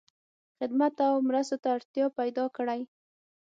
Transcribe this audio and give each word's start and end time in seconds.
خدمت 0.57 0.95
او 1.09 1.15
مرستو 1.27 1.57
ته 1.63 1.67
اړتیا 1.75 2.05
پیدا 2.19 2.45
کړی. 2.57 2.81